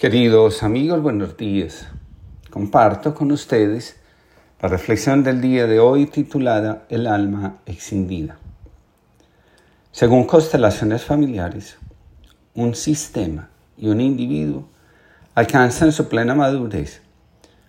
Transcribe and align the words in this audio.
Queridos 0.00 0.62
amigos, 0.62 1.02
buenos 1.02 1.36
días. 1.36 1.86
Comparto 2.48 3.14
con 3.14 3.32
ustedes 3.32 3.96
la 4.62 4.70
reflexión 4.70 5.22
del 5.22 5.42
día 5.42 5.66
de 5.66 5.78
hoy 5.78 6.06
titulada 6.06 6.86
El 6.88 7.06
alma 7.06 7.58
extendida. 7.66 8.38
Según 9.92 10.24
constelaciones 10.24 11.04
familiares, 11.04 11.76
un 12.54 12.74
sistema 12.74 13.50
y 13.76 13.88
un 13.88 14.00
individuo 14.00 14.66
alcanzan 15.34 15.92
su 15.92 16.08
plena 16.08 16.34
madurez 16.34 17.02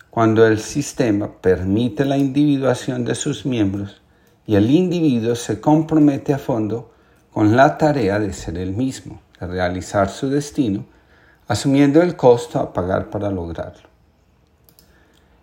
cuando 0.08 0.46
el 0.46 0.58
sistema 0.58 1.30
permite 1.38 2.06
la 2.06 2.16
individuación 2.16 3.04
de 3.04 3.14
sus 3.14 3.44
miembros 3.44 4.00
y 4.46 4.54
el 4.54 4.70
individuo 4.70 5.34
se 5.34 5.60
compromete 5.60 6.32
a 6.32 6.38
fondo 6.38 6.94
con 7.30 7.56
la 7.56 7.76
tarea 7.76 8.18
de 8.18 8.32
ser 8.32 8.56
el 8.56 8.72
mismo, 8.72 9.20
de 9.38 9.48
realizar 9.48 10.08
su 10.08 10.30
destino 10.30 10.86
asumiendo 11.48 12.00
el 12.02 12.16
costo 12.16 12.58
a 12.58 12.72
pagar 12.72 13.10
para 13.10 13.30
lograrlo. 13.30 13.88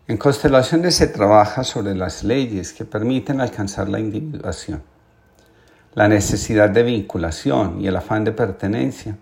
En 0.08 0.18
constelaciones 0.18 0.96
se 0.96 1.08
trabaja 1.08 1.64
sobre 1.64 1.94
las 1.94 2.24
leyes 2.24 2.74
que 2.74 2.86
permiten 2.86 3.42
alcanzar 3.42 3.90
la 3.90 4.00
individuación. 4.00 4.82
La 5.94 6.08
necesidad 6.08 6.70
de 6.70 6.84
vinculación 6.84 7.80
y 7.80 7.88
el 7.88 7.96
afán 7.96 8.24
de 8.24 8.32
pertenencia 8.32 9.18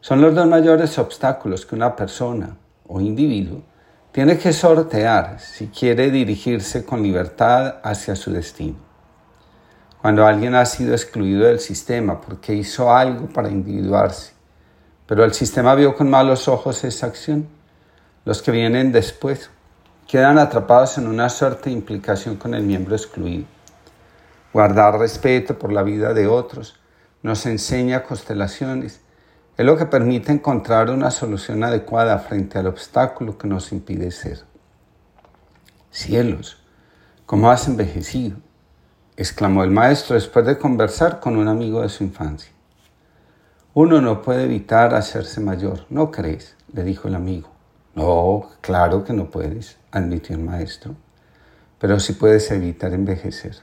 son 0.00 0.20
los 0.22 0.34
dos 0.34 0.46
mayores 0.46 0.98
obstáculos 0.98 1.66
que 1.66 1.74
una 1.74 1.94
persona 1.94 2.56
o 2.86 3.00
individuo 3.00 3.62
tiene 4.10 4.38
que 4.38 4.52
sortear 4.52 5.38
si 5.38 5.68
quiere 5.68 6.10
dirigirse 6.10 6.84
con 6.84 7.02
libertad 7.02 7.76
hacia 7.82 8.16
su 8.16 8.32
destino. 8.32 8.78
Cuando 10.00 10.26
alguien 10.26 10.54
ha 10.54 10.66
sido 10.66 10.92
excluido 10.92 11.46
del 11.46 11.60
sistema 11.60 12.20
porque 12.20 12.54
hizo 12.54 12.92
algo 12.92 13.26
para 13.26 13.50
individuarse 13.50 14.32
pero 15.06 15.24
el 15.24 15.34
sistema 15.34 15.74
vio 15.74 15.94
con 15.94 16.08
malos 16.08 16.48
ojos 16.48 16.84
esa 16.84 17.06
acción. 17.06 17.48
Los 18.24 18.42
que 18.42 18.52
vienen 18.52 18.92
después 18.92 19.50
quedan 20.06 20.38
atrapados 20.38 20.98
en 20.98 21.06
una 21.06 21.28
suerte 21.28 21.70
de 21.70 21.76
implicación 21.76 22.36
con 22.36 22.54
el 22.54 22.62
miembro 22.62 22.94
excluido. 22.94 23.46
Guardar 24.52 24.98
respeto 24.98 25.58
por 25.58 25.72
la 25.72 25.82
vida 25.82 26.12
de 26.12 26.26
otros 26.26 26.78
nos 27.22 27.46
enseña 27.46 28.02
constelaciones. 28.02 29.00
Es 29.56 29.66
lo 29.66 29.76
que 29.76 29.86
permite 29.86 30.32
encontrar 30.32 30.90
una 30.90 31.10
solución 31.10 31.64
adecuada 31.64 32.18
frente 32.18 32.58
al 32.58 32.66
obstáculo 32.66 33.38
que 33.38 33.48
nos 33.48 33.72
impide 33.72 34.10
ser. 34.10 34.44
Cielos, 35.90 36.58
¿cómo 37.26 37.50
has 37.50 37.68
envejecido? 37.68 38.36
exclamó 39.16 39.62
el 39.62 39.70
maestro 39.70 40.14
después 40.14 40.46
de 40.46 40.58
conversar 40.58 41.20
con 41.20 41.36
un 41.36 41.48
amigo 41.48 41.82
de 41.82 41.88
su 41.88 42.02
infancia. 42.02 42.50
Uno 43.74 44.02
no 44.02 44.20
puede 44.20 44.44
evitar 44.44 44.94
hacerse 44.94 45.40
mayor, 45.40 45.86
¿no 45.88 46.10
crees? 46.10 46.56
le 46.74 46.84
dijo 46.84 47.08
el 47.08 47.14
amigo. 47.14 47.48
No, 47.94 48.50
claro 48.60 49.02
que 49.02 49.14
no 49.14 49.30
puedes, 49.30 49.78
admitió 49.90 50.36
el 50.36 50.42
maestro, 50.42 50.94
pero 51.78 51.98
sí 51.98 52.12
puedes 52.12 52.50
evitar 52.50 52.92
envejecer. 52.92 53.56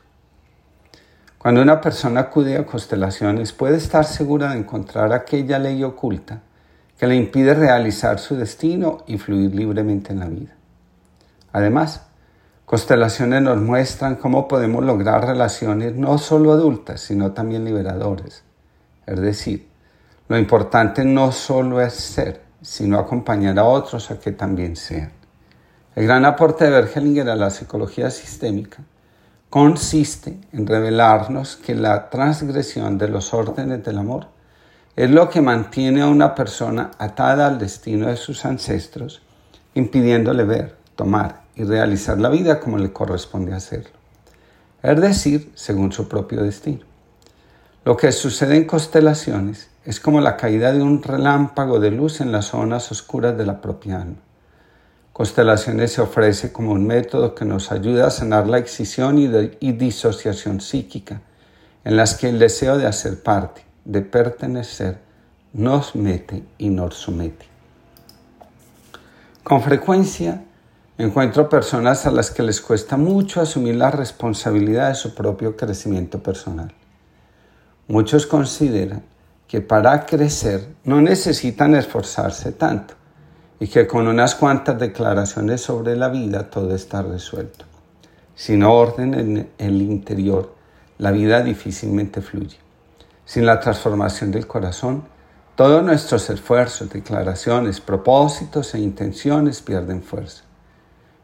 Cuando 1.38 1.62
una 1.62 1.80
persona 1.80 2.22
acude 2.22 2.58
a 2.58 2.66
constelaciones 2.66 3.54
puede 3.54 3.78
estar 3.78 4.04
segura 4.04 4.50
de 4.50 4.58
encontrar 4.58 5.14
aquella 5.14 5.60
ley 5.60 5.84
oculta 5.84 6.42
que 6.98 7.06
le 7.06 7.16
impide 7.16 7.54
realizar 7.54 8.18
su 8.18 8.36
destino 8.36 9.04
y 9.06 9.20
fluir 9.20 9.54
libremente 9.54 10.12
en 10.12 10.20
la 10.20 10.28
vida. 10.28 10.56
Además, 11.54 12.08
constelaciones 12.66 13.44
nos 13.44 13.58
muestran 13.62 14.16
cómo 14.16 14.48
podemos 14.48 14.84
lograr 14.84 15.26
relaciones 15.26 15.96
no 15.96 16.18
solo 16.18 16.52
adultas, 16.52 17.00
sino 17.00 17.32
también 17.32 17.64
liberadoras, 17.64 18.44
es 19.06 19.22
decir, 19.22 19.69
lo 20.30 20.38
importante 20.38 21.04
no 21.04 21.32
solo 21.32 21.82
es 21.82 21.96
ser, 21.96 22.44
sino 22.62 23.00
acompañar 23.00 23.58
a 23.58 23.66
otros 23.66 24.12
a 24.12 24.20
que 24.20 24.32
también 24.32 24.76
sean. 24.76 25.12
El 25.96 26.06
gran 26.06 26.24
aporte 26.24 26.66
de 26.66 26.70
Bergelinger 26.70 27.28
a 27.30 27.36
la 27.36 27.50
psicología 27.50 28.12
sistémica 28.12 28.78
consiste 29.50 30.38
en 30.54 30.68
revelarnos 30.68 31.56
que 31.56 31.73
la 31.73 32.12
transgresión 32.12 33.00
de 33.00 33.08
los 33.08 33.34
órdenes 33.34 33.84
del 33.84 33.98
amor 33.98 34.28
es 34.95 35.10
lo 35.10 35.32
que 35.32 35.42
mantiene 35.42 36.02
a 36.02 36.08
una 36.08 36.36
persona 36.36 36.92
atada 37.00 37.48
al 37.48 37.58
destino 37.58 38.08
de 38.08 38.16
sus 38.16 38.45
ancestros, 38.45 39.23
impidiéndole 39.73 40.44
ver, 40.44 40.76
tomar 40.95 41.42
y 41.56 41.64
realizar 41.64 42.20
la 42.20 42.30
vida 42.30 42.60
como 42.60 42.78
le 42.78 42.94
corresponde 42.94 43.56
hacerlo, 43.56 43.98
es 44.84 45.02
decir, 45.02 45.52
según 45.56 45.92
su 45.92 46.08
propio 46.08 46.44
destino. 46.44 46.82
Lo 47.84 47.98
que 47.98 48.12
sucede 48.12 48.58
en 48.58 48.66
constelaciones 48.66 49.70
es 49.89 50.00
como 50.00 50.22
la 50.22 50.38
caída 50.38 50.72
de 50.72 50.83
un 50.83 51.02
relámpago 51.02 51.80
de 51.80 51.89
luz 51.89 52.22
en 52.22 52.32
las 52.32 52.45
zonas 52.45 52.92
oscuras 52.92 53.36
de 53.36 53.44
la 53.44 53.60
propia 53.60 54.00
alma. 54.00 54.20
Constelaciones 55.11 55.94
se 55.94 56.02
ofrece 56.02 56.52
como 56.52 56.73
un 56.73 56.86
método 56.86 57.33
que 57.33 57.44
nos 57.44 57.72
ayuda 57.72 58.05
a 58.05 58.11
sanar 58.11 58.45
la 58.45 58.60
excisión 58.60 59.17
y, 59.17 59.72
disociación 59.72 60.61
psíquica, 60.61 61.22
en 61.83 61.98
las 61.98 62.14
que 62.14 62.30
el 62.30 62.38
deseo 62.38 62.77
de 62.77 62.86
hacer 62.86 63.23
parte, 63.23 63.66
de 63.83 64.02
pertenecer, 64.02 65.00
nos 65.54 65.95
mete 65.95 66.44
y 66.60 66.70
nos 66.70 66.94
somete. 66.94 67.48
Con 69.44 69.64
frecuencia 69.64 70.44
encuentro 71.00 71.50
personas 71.50 72.06
a 72.06 72.11
las 72.11 72.30
que 72.30 72.44
les 72.44 72.61
cuesta 72.61 72.95
mucho 72.95 73.42
asumir 73.42 73.76
la 73.76 73.89
responsabilidad 73.89 74.89
de 74.89 74.95
su 74.95 75.16
propio 75.16 75.58
crecimiento 75.58 76.21
personal. 76.21 76.71
Muchos 77.88 78.27
consideran 78.27 79.02
que 79.49 79.61
para 79.61 80.05
crecer 80.05 80.76
no 80.83 81.02
necesitan 81.02 81.73
esforzarse 81.73 82.52
tanto 82.52 82.93
y 83.60 83.67
que 83.67 83.87
con 83.87 84.08
unas 84.08 84.36
cuantas 84.36 84.77
declaraciones 84.77 85.61
sobre 85.61 85.95
la 85.95 86.10
vida 86.10 86.52
todo 86.52 86.76
está 86.76 87.02
resuelto. 87.02 87.65
Sin 88.36 88.61
orden 88.61 89.15
en 89.15 89.49
el 89.58 89.82
interior, 89.82 90.54
la 90.99 91.09
vida 91.09 91.42
difícilmente 91.42 92.21
fluye. 92.21 92.58
Sin 93.26 93.48
la 93.48 93.59
transformación 93.59 94.30
del 94.30 94.45
corazón, 94.45 95.05
todos 95.55 95.83
nuestros 95.83 96.30
esfuerzos, 96.30 96.92
declaraciones, 96.92 97.82
propósitos 97.82 98.76
e 98.76 98.80
intenciones 98.80 99.64
pierden 99.64 100.04
fuerza. 100.04 100.43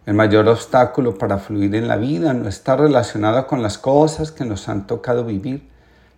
El 0.07 0.15
mayor 0.15 0.47
obstáculo 0.47 1.15
para 1.15 1.37
fluir 1.37 1.75
en 1.75 1.87
la 1.87 1.97
vida 1.97 2.33
no 2.33 2.49
está 2.49 2.75
relacionado 2.75 3.45
con 3.45 3.61
las 3.61 3.77
cosas 3.77 4.31
que 4.31 4.45
nos 4.45 4.67
han 4.67 4.87
tocado 4.87 5.25
vivir, 5.25 5.74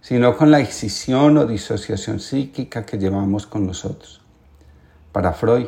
sino 0.08 0.38
con 0.38 0.52
la 0.52 0.62
excisión 0.62 1.38
o 1.38 1.46
disociación 1.46 2.22
psíquica 2.22 2.86
que 2.86 2.98
llevamos 2.98 3.46
con 3.46 3.68
nosotros. 3.68 4.22
Para 5.12 5.34
Freud, 5.34 5.68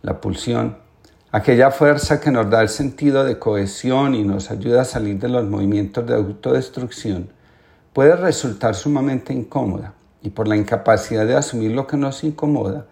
la 0.00 0.18
pulsión, 0.18 0.78
aquella 1.30 1.70
fuerza 1.70 2.18
que 2.18 2.30
nos 2.30 2.48
da 2.48 2.62
el 2.62 2.70
sentido 2.70 3.22
de 3.22 3.38
cohesión 3.38 4.14
y 4.14 4.24
nos 4.24 4.50
ayuda 4.50 4.80
a 4.80 4.86
salir 4.86 5.18
de 5.18 5.28
los 5.28 5.44
movimientos 5.44 6.06
de 6.06 6.14
autodestrucción, 6.14 7.28
puede 7.92 8.16
resultar 8.16 8.74
sumamente 8.74 9.34
incómoda 9.34 9.92
y 10.22 10.30
por 10.30 10.48
la 10.48 10.56
incapacidad 10.56 11.26
de 11.26 11.36
asumir 11.36 11.72
lo 11.72 11.86
que 11.86 11.98
nos 11.98 12.24
incomoda, 12.24 12.86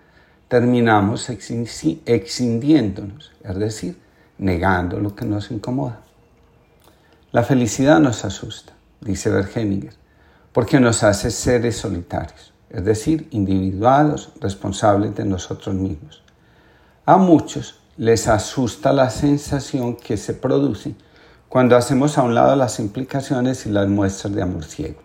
terminamos 0.49 1.31
excindiéndonos, 1.31 3.33
es 3.43 3.59
decir, 3.59 3.99
negando 4.37 5.01
lo 5.01 5.17
que 5.17 5.25
nos 5.25 5.51
incomoda. 5.51 6.03
La 7.33 7.43
felicidad 7.43 8.01
nos 8.01 8.27
asusta, 8.27 8.75
dice 9.01 9.31
Bergeniger 9.31 10.04
porque 10.55 10.79
nos 10.79 11.03
hace 11.03 11.33
seres 11.33 11.79
solitarios, 11.79 12.55
es 12.71 12.85
decir, 12.85 13.27
individuados, 13.33 14.31
responsables 14.41 15.13
de 15.17 15.25
nosotros 15.25 15.75
mismos. 15.75 16.23
A 17.05 17.17
muchos 17.17 17.81
les 17.97 18.29
asusta 18.29 18.93
la 18.93 19.11
sensación 19.11 19.97
que 19.97 20.17
se 20.17 20.33
produce 20.33 20.95
cuando 21.49 21.77
hacemos 21.77 22.17
a 22.17 22.23
un 22.23 22.37
lado 22.37 22.55
las 22.55 22.79
implicaciones 22.79 23.67
y 23.67 23.71
las 23.71 23.89
muestras 23.89 24.33
de 24.33 24.43
amor 24.43 24.65
ciego. 24.65 25.01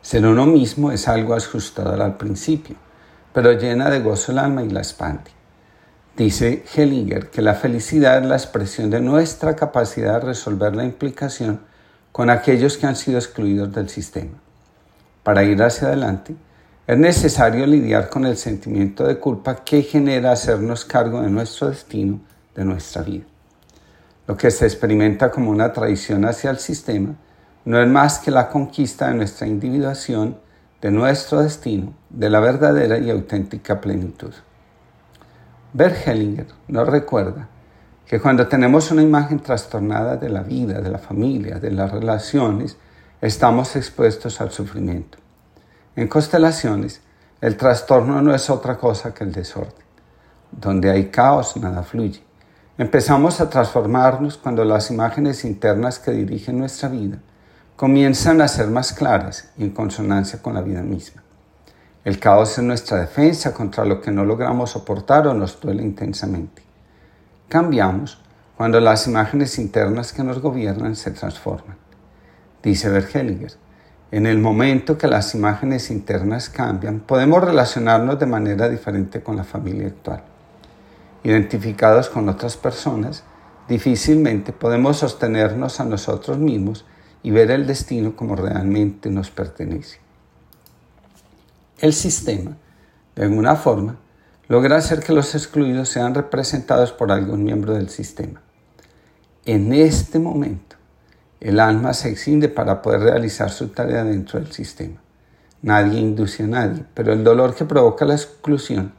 Ser 0.00 0.24
uno 0.24 0.46
mismo 0.46 0.92
es 0.92 1.08
algo 1.08 1.34
asustador 1.34 2.00
al 2.00 2.16
principio, 2.16 2.76
pero 3.32 3.50
llena 3.52 3.90
de 3.90 3.98
gozo 3.98 4.30
el 4.30 4.38
alma 4.38 4.62
y 4.62 4.70
la 4.70 4.78
expande. 4.78 5.32
Dice 6.16 6.64
Hellinger 6.72 7.30
que 7.30 7.42
la 7.42 7.54
felicidad 7.54 8.18
es 8.18 8.26
la 8.28 8.36
expresión 8.36 8.90
de 8.90 9.00
nuestra 9.00 9.56
capacidad 9.56 10.20
de 10.20 10.26
resolver 10.26 10.76
la 10.76 10.84
implicación 10.84 11.73
con 12.14 12.30
aquellos 12.30 12.78
que 12.78 12.86
han 12.86 12.94
sido 12.94 13.18
excluidos 13.18 13.72
del 13.72 13.88
sistema. 13.88 14.38
Para 15.24 15.42
ir 15.42 15.60
hacia 15.60 15.88
adelante, 15.88 16.36
es 16.86 16.96
necesario 16.96 17.66
lidiar 17.66 18.08
con 18.08 18.24
el 18.24 18.36
sentimiento 18.36 19.04
de 19.04 19.18
culpa 19.18 19.64
que 19.64 19.82
genera 19.82 20.30
hacernos 20.30 20.84
cargo 20.84 21.22
de 21.22 21.28
nuestro 21.28 21.70
destino, 21.70 22.20
de 22.54 22.64
nuestra 22.64 23.02
vida. 23.02 23.24
Lo 24.28 24.36
que 24.36 24.52
se 24.52 24.64
experimenta 24.64 25.32
como 25.32 25.50
una 25.50 25.72
traición 25.72 26.24
hacia 26.24 26.50
el 26.50 26.58
sistema 26.58 27.16
no 27.64 27.82
es 27.82 27.88
más 27.88 28.20
que 28.20 28.30
la 28.30 28.48
conquista 28.48 29.08
de 29.08 29.14
nuestra 29.14 29.48
individuación, 29.48 30.38
de 30.80 30.92
nuestro 30.92 31.42
destino, 31.42 31.94
de 32.10 32.30
la 32.30 32.38
verdadera 32.38 32.96
y 32.96 33.10
auténtica 33.10 33.80
plenitud. 33.80 34.32
Bert 35.72 36.06
Hellinger 36.06 36.46
nos 36.68 36.88
recuerda 36.88 37.48
que 38.06 38.20
cuando 38.20 38.46
tenemos 38.46 38.90
una 38.90 39.02
imagen 39.02 39.40
trastornada 39.40 40.16
de 40.16 40.28
la 40.28 40.42
vida, 40.42 40.80
de 40.80 40.90
la 40.90 40.98
familia, 40.98 41.58
de 41.58 41.70
las 41.70 41.90
relaciones, 41.90 42.76
estamos 43.20 43.76
expuestos 43.76 44.40
al 44.40 44.50
sufrimiento. 44.50 45.18
En 45.96 46.08
constelaciones, 46.08 47.00
el 47.40 47.56
trastorno 47.56 48.20
no 48.20 48.34
es 48.34 48.50
otra 48.50 48.76
cosa 48.76 49.14
que 49.14 49.24
el 49.24 49.32
desorden. 49.32 49.84
Donde 50.50 50.90
hay 50.90 51.06
caos, 51.06 51.56
nada 51.56 51.82
fluye. 51.82 52.22
Empezamos 52.76 53.40
a 53.40 53.48
transformarnos 53.48 54.36
cuando 54.36 54.64
las 54.64 54.90
imágenes 54.90 55.44
internas 55.44 55.98
que 55.98 56.10
dirigen 56.10 56.58
nuestra 56.58 56.88
vida 56.88 57.18
comienzan 57.76 58.40
a 58.40 58.48
ser 58.48 58.66
más 58.68 58.92
claras 58.92 59.50
y 59.56 59.62
en 59.62 59.70
consonancia 59.70 60.42
con 60.42 60.54
la 60.54 60.60
vida 60.60 60.82
misma. 60.82 61.22
El 62.04 62.18
caos 62.18 62.58
es 62.58 62.64
nuestra 62.64 62.98
defensa 62.98 63.54
contra 63.54 63.84
lo 63.84 64.00
que 64.00 64.10
no 64.10 64.24
logramos 64.24 64.70
soportar 64.70 65.28
o 65.28 65.34
nos 65.34 65.60
duele 65.60 65.82
intensamente. 65.82 66.63
Cambiamos 67.48 68.20
cuando 68.56 68.80
las 68.80 69.06
imágenes 69.06 69.58
internas 69.58 70.12
que 70.12 70.22
nos 70.22 70.40
gobiernan 70.40 70.96
se 70.96 71.10
transforman. 71.10 71.76
Dice 72.62 72.88
Bergelinger, 72.88 73.52
en 74.10 74.26
el 74.26 74.38
momento 74.38 74.96
que 74.96 75.08
las 75.08 75.34
imágenes 75.34 75.90
internas 75.90 76.48
cambian, 76.48 77.00
podemos 77.00 77.42
relacionarnos 77.42 78.18
de 78.18 78.26
manera 78.26 78.68
diferente 78.68 79.22
con 79.22 79.36
la 79.36 79.44
familia 79.44 79.88
actual. 79.88 80.22
Identificados 81.24 82.08
con 82.08 82.28
otras 82.28 82.56
personas, 82.56 83.24
difícilmente 83.68 84.52
podemos 84.52 84.98
sostenernos 84.98 85.80
a 85.80 85.84
nosotros 85.84 86.38
mismos 86.38 86.84
y 87.22 87.30
ver 87.30 87.50
el 87.50 87.66
destino 87.66 88.14
como 88.14 88.36
realmente 88.36 89.10
nos 89.10 89.30
pertenece. 89.30 89.98
El 91.78 91.92
sistema, 91.92 92.56
de 93.16 93.24
alguna 93.24 93.56
forma, 93.56 93.96
logra 94.48 94.76
hacer 94.76 95.00
que 95.00 95.12
los 95.12 95.34
excluidos 95.34 95.88
sean 95.88 96.14
representados 96.14 96.92
por 96.92 97.10
algún 97.10 97.44
miembro 97.44 97.74
del 97.74 97.88
sistema. 97.88 98.42
En 99.46 99.72
este 99.72 100.18
momento, 100.18 100.76
el 101.40 101.60
alma 101.60 101.92
se 101.92 102.10
extiende 102.10 102.48
para 102.48 102.80
poder 102.80 103.00
realizar 103.00 103.50
su 103.50 103.68
tarea 103.68 104.04
dentro 104.04 104.40
del 104.40 104.52
sistema. 104.52 105.00
Nadie 105.62 106.00
induce 106.00 106.42
a 106.42 106.46
nadie, 106.46 106.84
pero 106.94 107.12
el 107.12 107.24
dolor 107.24 107.54
que 107.54 107.64
provoca 107.64 108.04
la 108.04 108.14
exclusión 108.14 108.92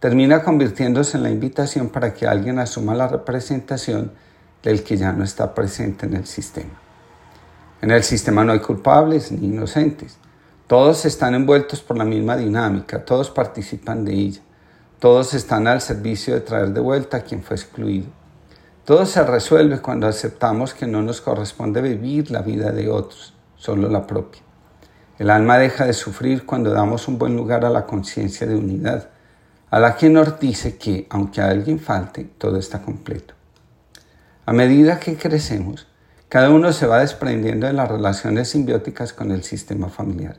termina 0.00 0.42
convirtiéndose 0.42 1.16
en 1.16 1.22
la 1.22 1.30
invitación 1.30 1.88
para 1.88 2.12
que 2.12 2.26
alguien 2.26 2.58
asuma 2.58 2.94
la 2.94 3.08
representación 3.08 4.12
del 4.62 4.82
que 4.82 4.96
ya 4.96 5.12
no 5.12 5.22
está 5.24 5.54
presente 5.54 6.06
en 6.06 6.14
el 6.14 6.26
sistema. 6.26 6.80
En 7.80 7.90
el 7.90 8.02
sistema 8.04 8.44
no 8.44 8.52
hay 8.52 8.60
culpables 8.60 9.32
ni 9.32 9.46
inocentes. 9.46 10.16
Todos 10.66 11.04
están 11.04 11.34
envueltos 11.34 11.82
por 11.82 11.98
la 11.98 12.04
misma 12.04 12.36
dinámica, 12.36 13.04
todos 13.04 13.30
participan 13.30 14.04
de 14.04 14.12
ella, 14.14 14.40
todos 15.02 15.34
están 15.34 15.66
al 15.66 15.80
servicio 15.80 16.32
de 16.32 16.42
traer 16.42 16.68
de 16.68 16.78
vuelta 16.78 17.16
a 17.16 17.22
quien 17.22 17.42
fue 17.42 17.56
excluido. 17.56 18.06
Todo 18.84 19.04
se 19.04 19.20
resuelve 19.24 19.80
cuando 19.80 20.06
aceptamos 20.06 20.74
que 20.74 20.86
no 20.86 21.02
nos 21.02 21.20
corresponde 21.20 21.82
vivir 21.82 22.30
la 22.30 22.40
vida 22.40 22.70
de 22.70 22.88
otros, 22.88 23.34
solo 23.56 23.88
la 23.88 24.06
propia. 24.06 24.42
El 25.18 25.30
alma 25.30 25.58
deja 25.58 25.86
de 25.86 25.92
sufrir 25.92 26.46
cuando 26.46 26.70
damos 26.70 27.08
un 27.08 27.18
buen 27.18 27.34
lugar 27.34 27.64
a 27.64 27.70
la 27.70 27.84
conciencia 27.84 28.46
de 28.46 28.54
unidad, 28.54 29.08
a 29.70 29.80
la 29.80 29.96
que 29.96 30.08
nos 30.08 30.38
dice 30.38 30.76
que, 30.76 31.08
aunque 31.10 31.40
a 31.40 31.48
alguien 31.48 31.80
falte, 31.80 32.22
todo 32.38 32.56
está 32.56 32.80
completo. 32.80 33.34
A 34.46 34.52
medida 34.52 35.00
que 35.00 35.16
crecemos, 35.16 35.88
cada 36.28 36.48
uno 36.50 36.72
se 36.72 36.86
va 36.86 37.00
desprendiendo 37.00 37.66
de 37.66 37.72
las 37.72 37.90
relaciones 37.90 38.50
simbióticas 38.50 39.12
con 39.12 39.32
el 39.32 39.42
sistema 39.42 39.88
familiar. 39.88 40.36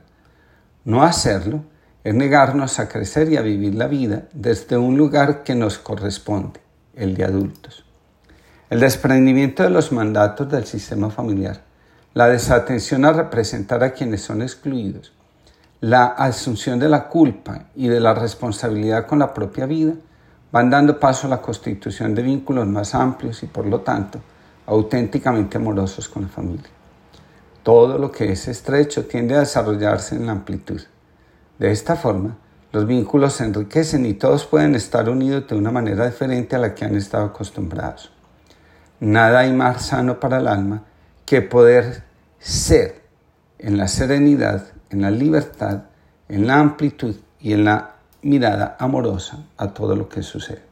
No 0.86 1.02
hacerlo 1.02 1.64
es 2.04 2.14
negarnos 2.14 2.78
a 2.78 2.88
crecer 2.88 3.32
y 3.32 3.38
a 3.38 3.42
vivir 3.42 3.74
la 3.74 3.88
vida 3.88 4.24
desde 4.34 4.76
un 4.76 4.96
lugar 4.96 5.42
que 5.42 5.54
nos 5.54 5.78
corresponde, 5.78 6.60
el 6.94 7.16
de 7.16 7.24
adultos. 7.24 7.84
El 8.68 8.80
desprendimiento 8.80 9.62
de 9.62 9.70
los 9.70 9.90
mandatos 9.90 10.50
del 10.50 10.66
sistema 10.66 11.10
familiar, 11.10 11.62
la 12.12 12.28
desatención 12.28 13.06
a 13.06 13.12
representar 13.12 13.82
a 13.82 13.92
quienes 13.92 14.20
son 14.20 14.42
excluidos, 14.42 15.12
la 15.80 16.04
asunción 16.04 16.78
de 16.78 16.88
la 16.88 17.08
culpa 17.08 17.66
y 17.74 17.88
de 17.88 18.00
la 18.00 18.14
responsabilidad 18.14 19.06
con 19.06 19.18
la 19.18 19.34
propia 19.34 19.66
vida 19.66 19.94
van 20.52 20.70
dando 20.70 21.00
paso 21.00 21.26
a 21.26 21.30
la 21.30 21.42
constitución 21.42 22.14
de 22.14 22.22
vínculos 22.22 22.66
más 22.66 22.94
amplios 22.94 23.42
y 23.42 23.46
por 23.46 23.66
lo 23.66 23.80
tanto 23.80 24.20
auténticamente 24.66 25.56
amorosos 25.56 26.08
con 26.08 26.22
la 26.22 26.28
familia. 26.28 26.70
Todo 27.62 27.98
lo 27.98 28.12
que 28.12 28.30
es 28.30 28.46
estrecho 28.46 29.06
tiende 29.06 29.34
a 29.34 29.40
desarrollarse 29.40 30.16
en 30.16 30.26
la 30.26 30.32
amplitud. 30.32 30.80
De 31.58 31.70
esta 31.70 31.96
forma, 31.96 32.36
los 32.72 32.86
vínculos 32.86 33.34
se 33.34 33.44
enriquecen 33.44 34.04
y 34.06 34.14
todos 34.14 34.46
pueden 34.46 34.74
estar 34.74 35.08
unidos 35.08 35.46
de 35.48 35.54
una 35.54 35.70
manera 35.70 36.06
diferente 36.06 36.56
a 36.56 36.58
la 36.58 36.74
que 36.74 36.84
han 36.84 36.96
estado 36.96 37.26
acostumbrados. 37.26 38.10
Nada 38.98 39.40
hay 39.40 39.52
más 39.52 39.86
sano 39.86 40.18
para 40.18 40.38
el 40.38 40.48
alma 40.48 40.82
que 41.24 41.40
poder 41.40 42.02
ser 42.38 43.02
en 43.58 43.76
la 43.76 43.88
serenidad, 43.88 44.66
en 44.90 45.02
la 45.02 45.10
libertad, 45.10 45.84
en 46.28 46.46
la 46.46 46.58
amplitud 46.58 47.16
y 47.40 47.52
en 47.52 47.64
la 47.64 47.94
mirada 48.22 48.76
amorosa 48.80 49.44
a 49.56 49.68
todo 49.68 49.94
lo 49.94 50.08
que 50.08 50.22
sucede. 50.22 50.62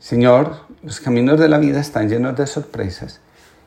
Señor, 0.00 0.56
los 0.82 0.98
caminos 1.00 1.38
de 1.38 1.48
la 1.48 1.58
vida 1.58 1.78
están 1.78 2.08
llenos 2.08 2.36
de 2.36 2.46
sorpresas 2.46 3.20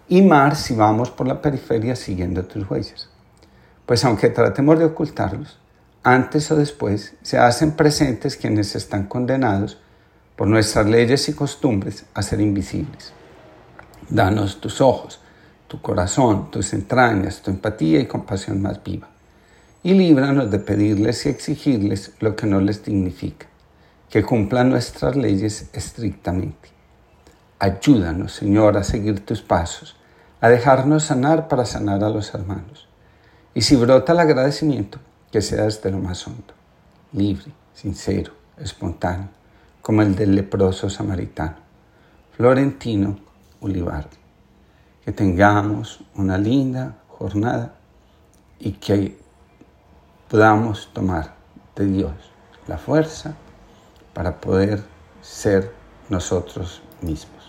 y 0.10 0.24
más 0.24 0.60
si 0.60 0.76
vamos 0.76 1.12
por 1.12 1.28
la 1.28 1.42
periferia 1.42 1.96
siguiendo 1.96 2.44
tus 2.44 2.70
huellas. 2.70 3.10
Pues 3.86 4.04
aunque 4.04 4.30
tratemos 4.30 4.80
de 4.80 4.86
ocultarlos, 4.86 5.60
antes 6.04 6.52
o 6.52 6.56
después 6.56 7.14
se 7.22 7.38
hacen 7.38 7.72
presentes 7.72 8.38
quienes 8.38 8.76
están 8.76 9.08
condenados 9.08 9.80
por 10.36 10.48
nuestras 10.48 10.86
leyes 10.86 11.30
y 11.30 11.34
costumbres 11.34 12.06
a 12.14 12.22
ser 12.22 12.42
invisibles. 12.42 13.14
Danos 14.10 14.60
tus 14.60 14.82
ojos, 14.82 15.22
tu 15.68 15.82
corazón, 15.82 16.52
tus 16.52 16.74
entrañas, 16.74 17.42
tu 17.42 17.52
empatía 17.52 18.00
y 18.00 18.06
compasión 18.06 18.62
más 18.62 18.84
viva. 18.84 19.10
Y 19.82 19.94
líbranos 19.94 20.52
de 20.52 20.60
pedirles 20.60 21.26
y 21.26 21.30
exigirles 21.30 22.12
lo 22.20 22.36
que 22.36 22.48
no 22.48 22.60
les 22.60 22.84
dignifica 22.84 23.48
que 24.14 24.22
cumplan 24.22 24.70
nuestras 24.70 25.16
leyes 25.16 25.70
estrictamente. 25.74 26.70
Ayúdanos, 27.58 28.34
Señor, 28.34 28.78
a 28.78 28.84
seguir 28.84 29.26
tus 29.26 29.42
pasos, 29.42 29.96
a 30.40 30.50
dejarnos 30.50 31.06
sanar 31.06 31.48
para 31.48 31.66
sanar 31.66 32.04
a 32.04 32.10
los 32.10 32.32
hermanos. 32.36 32.88
Y 33.56 33.62
si 33.62 33.76
brota 33.76 34.12
el 34.14 34.20
agradecimiento, 34.20 35.00
que 35.34 35.42
sea 35.42 35.64
desde 35.64 35.90
lo 35.90 35.98
más 35.98 36.28
hondo, 36.28 36.54
libre, 37.12 37.52
sincero, 37.74 38.34
espontáneo, 38.56 39.30
como 39.82 40.04
el 40.04 40.16
del 40.16 40.36
leproso 40.36 40.92
samaritano, 40.92 41.56
Florentino 42.38 43.18
Ulibarri. 43.60 44.16
Que 45.04 45.12
tengamos 45.12 46.04
una 46.14 46.38
linda 46.38 47.00
jornada 47.08 47.74
y 48.60 48.74
que 48.74 49.18
podamos 50.30 50.92
tomar 50.94 51.34
de 51.76 51.88
Dios 51.88 52.14
la 52.68 52.78
fuerza 52.78 53.36
para 54.14 54.40
poder 54.40 54.84
ser 55.24 55.74
nosotros 56.10 56.84
mismos. 57.02 57.43